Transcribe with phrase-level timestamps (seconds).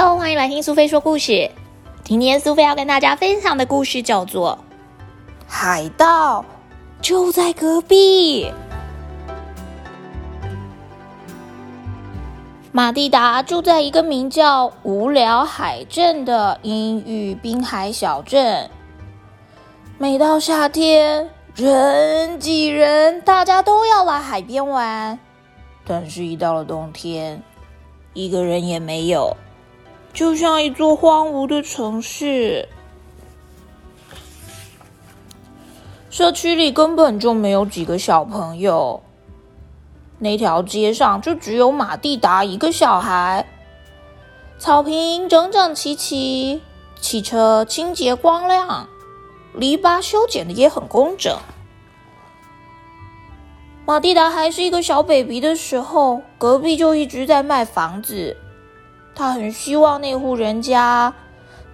[0.00, 1.50] Hello，欢迎来听苏菲说故事。
[2.04, 4.56] 今天苏菲要跟大家分享的故事叫做
[5.48, 6.44] 《海盗
[7.02, 8.46] 就在隔壁》。
[12.70, 18.70] 马蒂达住在一个名叫无聊海镇的阴郁滨海小镇。
[19.98, 25.18] 每到夏天，人挤人，大家都要来海边玩。
[25.84, 27.42] 但是，一到了冬天，
[28.12, 29.36] 一个人也没有。
[30.18, 32.68] 就像一座荒芜的城市，
[36.10, 39.00] 社区里根本就没有几个小朋友。
[40.18, 43.46] 那条街上就只有马蒂达一个小孩。
[44.58, 46.62] 草坪整整齐齐，
[47.00, 48.88] 汽车清洁光亮，
[49.54, 51.38] 篱笆修剪的也很工整。
[53.86, 58.36] 马蒂达还是一个小 baby 的时候，隔壁就一直在卖房子。
[59.18, 61.12] 他很希望那户人家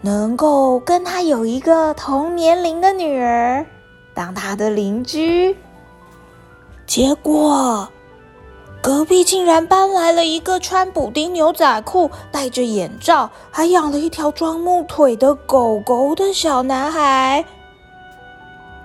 [0.00, 3.66] 能够跟他有一个同年龄的女儿
[4.14, 5.54] 当他的邻居。
[6.86, 7.86] 结果，
[8.82, 17.44] 隔壁竟然搬来了一个穿补丁牛仔裤、戴着眼罩、还养了一条装木腿的狗狗的小男孩。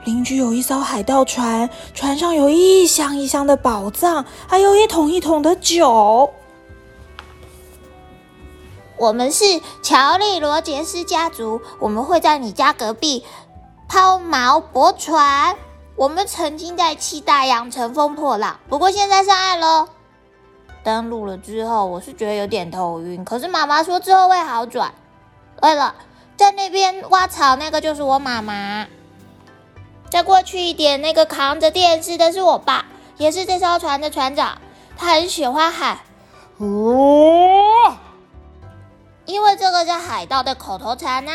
[0.03, 6.29] 邻居有一艘海盗船，船上有一箱一箱的宝藏，还有一桶一桶的酒。
[8.99, 9.45] 我们是
[9.81, 13.25] 乔利罗杰斯家族，我们会在你家隔壁
[13.87, 15.55] 抛锚泊船。
[15.95, 19.87] 我们曾经在七大洋乘风破浪，不过现在上岸喽。
[20.83, 24.93] 登陆了之后，我是觉得有点头晕，可是妈妈说之后会好转。
[25.61, 25.95] 对了，
[26.35, 28.85] 在那边挖草那个就是我妈妈。
[30.09, 32.85] 再过去一点，那个扛着电视的是我爸，
[33.17, 34.57] 也是这艘船的船长。
[34.97, 35.99] 他很喜欢喊
[36.59, 37.95] “哦”。
[39.29, 41.31] 因为这个是海盗的口头禅呢。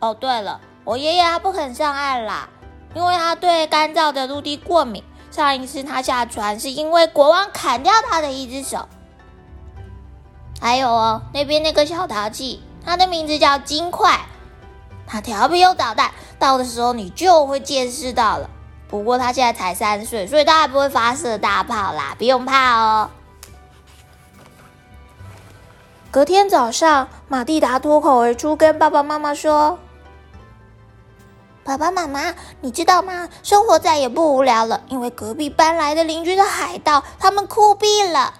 [0.00, 2.48] 哦，对了，我爷爷他不肯上岸啦，
[2.94, 5.04] 因为他对干燥的陆地过敏。
[5.30, 8.88] 上一次他下船是因为国王砍掉他的一只手。
[10.60, 14.20] 还有哦，那边那个小淘气，他的名字叫金块，
[15.06, 18.48] 他调皮又捣蛋，到的时候你就会见识到了。
[18.88, 23.10] 不过他现在才三岁，所以他还不会发射大炮啦，不用怕哦。
[26.12, 29.78] 隔天早上，马蒂达脱口而出跟爸爸妈妈说
[31.64, 33.30] ：“爸爸妈妈，你知道吗？
[33.42, 38.34] 生活再也不无聊了，因为隔壁搬来的邻居的海盗，他们酷毙了。”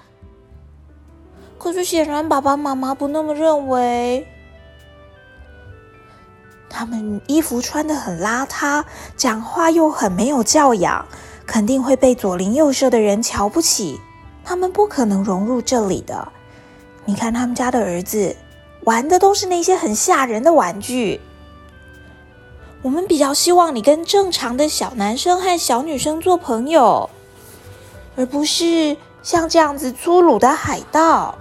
[1.57, 4.29] 可是显然爸爸妈妈不那么认为。
[6.69, 8.85] 他们衣服穿的很邋遢，
[9.17, 11.07] 讲话又很没有教养，
[11.47, 13.99] 肯定会被左邻右舍的人瞧不起。
[14.45, 16.31] 他们不可能融入这里的。
[17.05, 18.37] 你看他们家的儿子
[18.85, 21.21] 玩的都是那些很吓人的玩具。
[22.81, 27.09] 我们比较希望你跟正常的小男生和小女生做朋友，
[28.17, 31.37] 而不是像这样子粗鲁的海盗。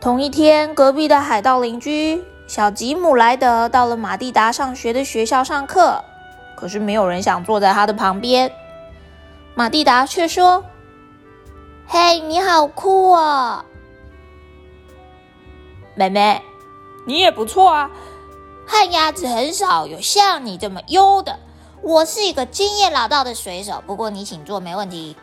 [0.00, 6.02] 同一天，隔壁的海盗邻居小吉姆莱德到了马蒂达上学的学校上课，
[6.56, 8.50] 可是没有人想坐在他的旁边。
[9.54, 10.64] 马蒂达却说。
[11.86, 13.64] 嘿，你好酷哦，
[15.94, 16.42] 妹妹，
[17.06, 17.90] 你也不错啊。
[18.66, 21.38] 旱鸭子很少有像你这么优的。
[21.82, 25.14] 我是一个经验老道的水手，不过你请坐，没问题。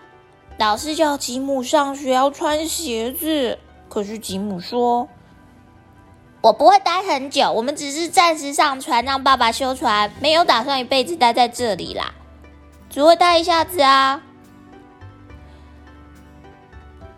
[0.57, 3.57] 老师叫吉姆上学要穿鞋子，
[3.89, 5.09] 可是吉姆说
[6.41, 12.13] ：“我不会待很久，我们只是暂时上船让爸爸修船，没有打算一辈子待在这里啦，
[12.91, 14.21] 只会待一下子啊。”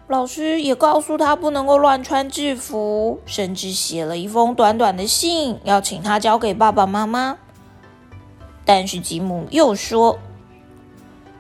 [0.08, 7.38] 老师也告诉他不能够乱穿制服，甚至写了一封短短的信，要请他交给爸爸妈妈。
[8.66, 10.20] 但是吉姆又说：“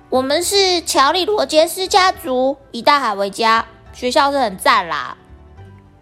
[0.10, 5.18] 我们是乔里罗杰斯家族，以大海为家，学校是很赞啦。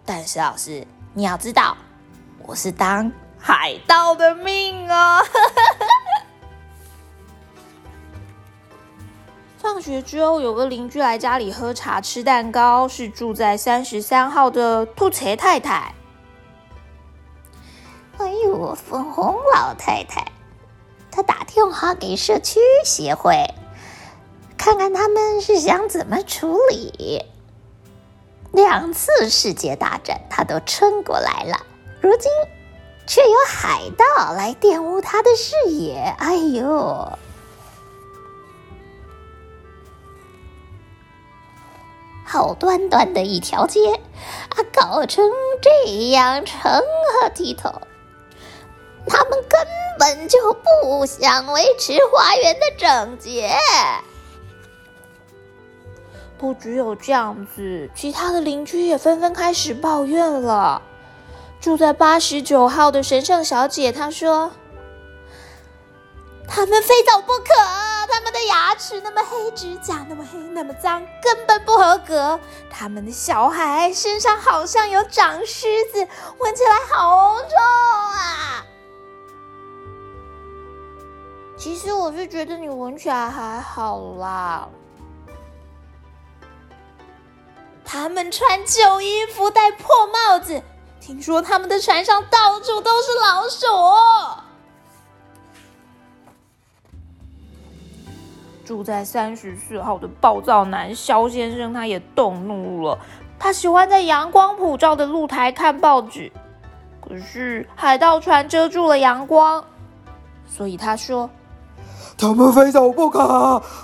[0.04, 1.76] 但是老师，你要知道，
[2.46, 5.20] 我是当海盗的命哦。
[9.82, 15.92] ”学之后，有个邻居来家里喝茶、吃蛋糕，是住在三十三号的兔财太太。
[18.18, 20.24] 哎呦，粉红老太太，
[21.10, 23.52] 她打电话给社区协会，
[24.56, 27.24] 看看他们是想怎么处理。
[28.52, 31.66] 两次世界大战，她都撑过来了，
[32.00, 32.30] 如今
[33.06, 36.14] 却有海盗来玷污她的视野。
[36.18, 37.18] 哎呦！
[42.32, 45.30] 好端端的一条街，啊，搞成
[45.60, 46.80] 这样成
[47.20, 47.70] 何体统？
[49.06, 49.60] 他们根
[49.98, 53.54] 本就不想维持花园的整洁。
[56.38, 60.80] 不只有这样子，其他的邻居也纷纷开始抱怨了。
[61.60, 64.52] 住在八十九号的神圣小姐，她说
[66.48, 67.52] ：“他们非走不可，
[68.22, 72.38] 他们的牙齿那么黑，指甲那么黑，那么脏，根本不合格。
[72.70, 76.06] 他们的小孩身上好像有长虱子，
[76.38, 78.64] 闻起来好臭啊！”
[81.58, 84.68] 其实我是觉得你闻起来还好啦。
[87.84, 90.62] 他们穿旧衣服，戴破帽子。
[91.00, 93.66] 听说他们的船上到处都是老鼠。
[98.64, 102.98] 住在三十四号的暴躁男肖先生，他也动怒了。
[103.38, 106.30] 他喜欢在阳光普照的露台看报纸，
[107.00, 109.64] 可是海盗船遮住了阳光，
[110.46, 111.28] 所以他说。
[112.16, 113.20] 他们非走不可，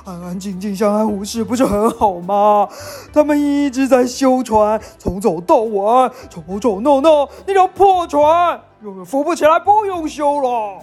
[0.04, 2.68] 安安静静相安无事不是很好吗？
[3.12, 10.78] 他们一直在修船，从早到晚，吵吵闹闹，那条破船永远浮不起来，不用修了。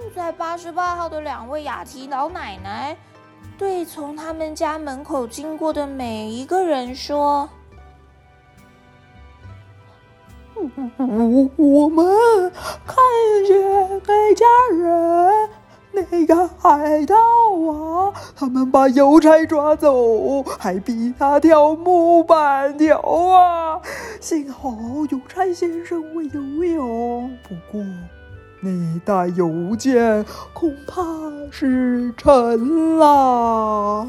[0.00, 2.94] 住在八十八号的两位雅提老奶奶，
[3.56, 7.48] 对从他们家门口经过的每一个人说。
[10.54, 12.52] 我我们
[12.86, 12.96] 看
[13.46, 15.48] 见那家人，
[15.92, 17.16] 那个海盗
[17.72, 23.80] 啊，他们把邮差抓走，还逼他跳木板条啊！
[24.20, 24.70] 幸好
[25.10, 27.82] 邮差先生会游泳，不过
[28.66, 31.00] 那袋邮件恐怕
[31.52, 34.08] 是沉了。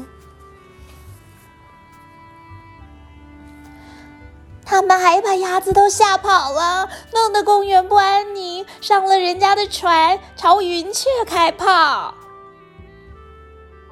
[4.64, 8.66] 他们还把鸭子都吓跑了，弄得公园不安宁。
[8.80, 12.12] 上了人家的船，朝云雀开炮。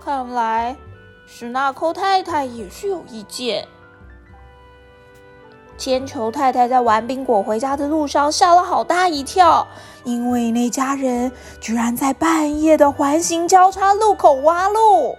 [0.05, 0.77] 看来
[1.27, 3.69] 史纳寇太太也是有意见。
[5.79, 9.67] 铅球太太在玩冰果回家的路上吓了好大一跳，
[10.05, 11.31] 因为那家人
[11.61, 15.17] 居然在半夜的环形交叉路口挖路。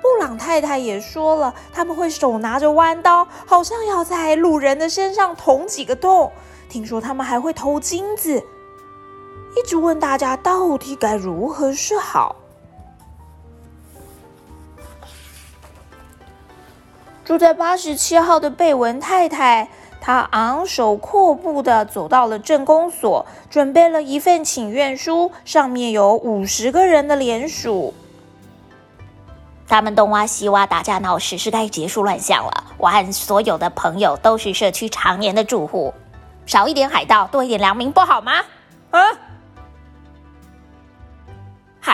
[0.00, 6.32] 布朗太太也说了，他们会手拿着弯刀，好像要在路人的身上捅几个洞。
[6.68, 8.42] 听说他们还会偷金子，
[9.56, 12.34] 一直问大家到底该如何是好。
[17.32, 19.66] 住在八十七号的贝文太太，
[20.02, 27.94] 她昂首阔步的走到了镇公所，准备了一份请愿书，上面有五十个人的联署。
[29.66, 32.64] 他们东挖西挖，打架闹事，是该结束乱象了。
[32.76, 35.94] 我和所有的朋友都是社区常年的住户，
[36.44, 38.42] 少一点海盗，多一点良民，不好吗？
[38.90, 39.00] 啊！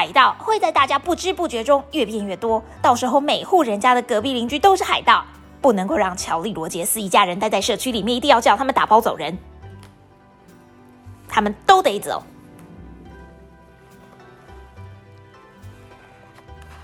[0.08, 5.22] 海盗会在大家不知不觉中越变越多，到时候每户人家的隔壁邻居都是海盗，
[5.60, 9.36] 不能够让乔丽罗杰斯一家人待在社区里面，一定要叫他们打包走人，
[11.28, 12.22] 他们都得走。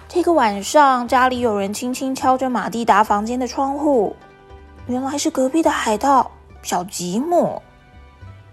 [0.06, 4.14] 这个晚上，家里有人轻轻敲着马蒂达房间的窗户，
[4.86, 6.30] 原来是隔壁的海盗
[6.62, 7.62] 小吉姆。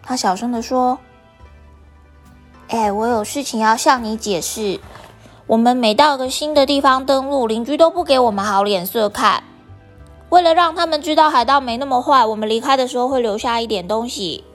[0.01, 0.97] 他小声的说
[2.71, 4.79] ：“哎，我有事情要向你解释。
[5.45, 9.43] 我们每到一个新的地方登陆，邻居都不给我们好脸色看。
[10.29, 14.45] 为了让他们知道海盗没那么坏，我们离开的时候会留下一点东西。”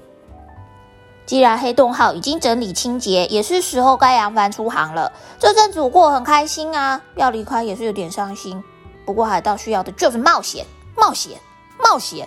[1.26, 5.12] 既然黑洞号已经整理清洁，也是时候该扬帆出航了。
[5.38, 8.64] 这阵子我过很开心啊，要离开也是有点伤心。
[9.04, 10.64] 不过海盗需要的就是冒险，
[10.96, 11.38] 冒险，
[11.78, 12.26] 冒险！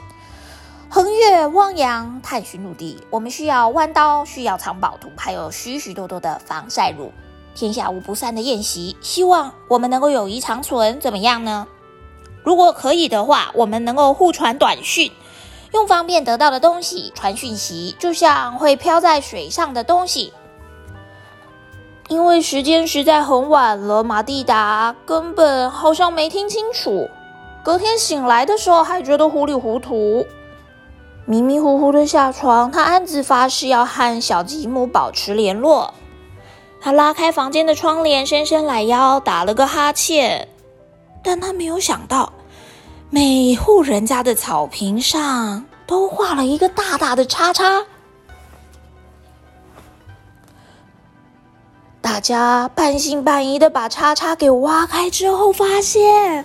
[0.91, 7.11] 横越汪洋，探寻陆地，我们需要弯刀，需要藏宝图，还有许许多多的防晒乳。
[7.53, 11.67] 天下无不散的宴席，希望我们能够友谊长存，怎么样呢？
[12.43, 15.11] 如果可以的话，我们能够互传短讯。
[15.73, 20.33] 用方便得到的东西传讯息，就像会飘在水上的东西。
[22.07, 27.07] 因为时间实在很晚了，马蒂达根本好像没听清楚。
[27.63, 30.25] 隔天醒来的时候，还觉得糊里糊涂，
[31.29, 32.71] 迷迷糊糊的下床。
[32.71, 35.93] 他暗自发誓要和小吉姆保持联络。
[36.81, 40.47] 他拉开房间的窗帘，伸伸懒腰，打了个哈欠，
[41.23, 42.33] 但他没有想到。
[43.11, 47.85] 每户人家的草坪上都画了一个大大的叉叉。
[52.01, 56.43] 大家半信半疑的把叉叉给挖开之后，发现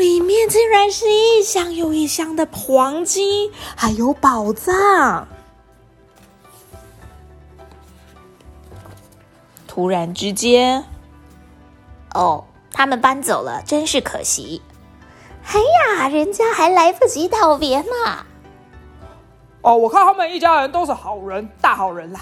[0.00, 5.28] 里面竟然是一箱又一箱的黄金，还有宝藏。
[9.68, 10.86] 突然之间，
[12.14, 14.62] 哦，他们搬走了，真是可惜。
[15.44, 18.24] 哎呀，人家还来不及道别呢。
[19.60, 22.20] 哦，我看他们一家人都是好人，大好人啦。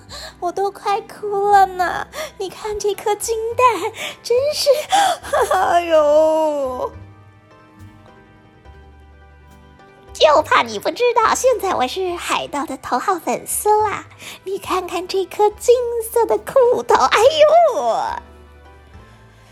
[0.40, 2.06] 我都快哭了呢！
[2.38, 4.68] 你看这颗金蛋，真是，
[5.54, 6.92] 哎呦！
[10.12, 14.04] 就怕你不知道，现在我是海盗的头号粉丝啦！
[14.44, 15.74] 你看看这颗金
[16.12, 17.18] 色的裤头，哎
[17.74, 17.96] 呦！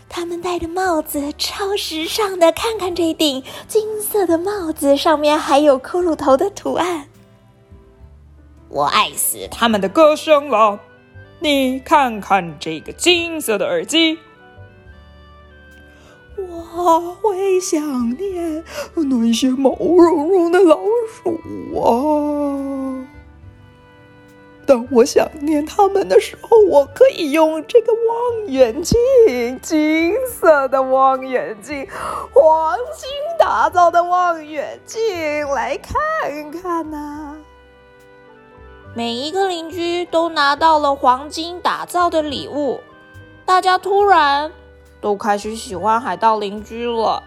[0.07, 7.07] 他们戴的帽子超时尚的，看看这顶金色的帽子，上面还有骷髅头的图案。
[8.73, 10.79] 我爱死他们的歌声了！
[11.39, 14.17] 你看看这个金色的耳机，
[16.37, 18.63] 我会想念
[18.95, 21.37] 那些毛茸茸的老鼠
[21.81, 23.05] 啊！
[24.65, 28.97] 当我想念他们的时候，我可以用这个望远镜，
[29.61, 31.85] 金色的望远镜，
[32.33, 37.35] 黄金打造的望远镜来看看呐。
[38.93, 42.81] 每一个邻居都拿到了黄金打造的礼物，
[43.45, 44.51] 大家突然
[44.99, 47.23] 都开始喜欢海盗邻居了。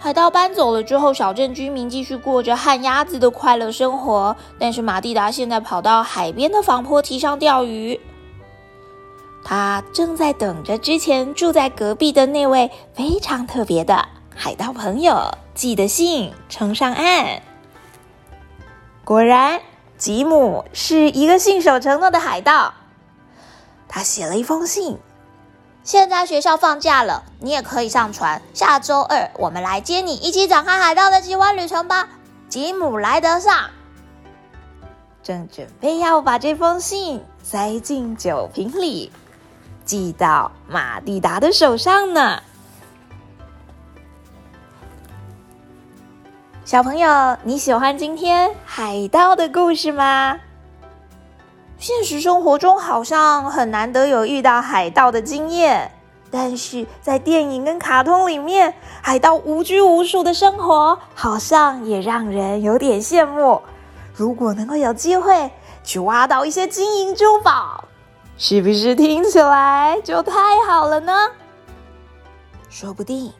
[0.00, 4.34] 海盗搬走了之后，小镇居民继续过着旱鸭子的快乐生活。
[4.58, 8.00] 但是马蒂达现在跑到海边的防坡堤上钓鱼，
[9.44, 17.42] 他正在等着之前住在隔壁的那位非常特别的海盗朋友寄的信呈上岸。
[19.04, 19.60] 果然，
[19.98, 22.72] 吉姆是一个信守承诺的海盗。
[23.88, 24.98] 他写了一封信。
[25.82, 28.40] 现在学校放假了，你也可以上船。
[28.54, 32.08] 下周二我们来接你，一起展开海盗的奇幻旅程吧。
[32.48, 33.70] 吉姆莱德上
[35.22, 39.10] 正准备要把这封信塞进酒瓶里，
[39.84, 42.40] 寄到马蒂达的手上呢。
[46.64, 50.38] 小朋友，你喜欢今天海盗的故事吗？
[51.76, 55.90] 现实生活中好像很难得有遇到海盗的经验，
[56.30, 63.60] 但是在电影跟卡通里面，海盗无拘无束的生活好像也让人有点羡慕。
[64.14, 65.50] 如果能够有机会
[65.82, 67.84] 去挖到一些金银珠宝，
[68.38, 71.12] 是不是听起来就太好了呢？
[72.68, 73.32] 说不定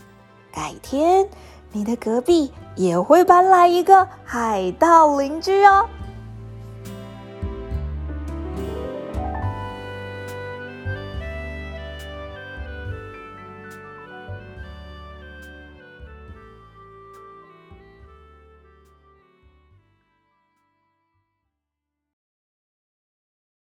[0.52, 1.29] 改天。
[1.73, 5.88] 你的隔壁也会搬来一个海盗邻居哦。